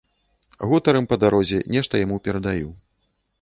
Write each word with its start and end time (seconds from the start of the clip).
Гутарым 0.71 1.05
па 1.11 1.15
дарозе, 1.23 1.59
нешта 1.75 1.93
яму 2.05 2.17
перадаю. 2.29 2.69